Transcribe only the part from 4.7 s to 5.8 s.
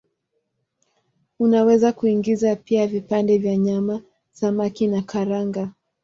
na karanga.